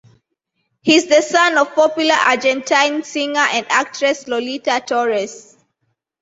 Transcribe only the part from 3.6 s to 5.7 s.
actress Lolita Torres.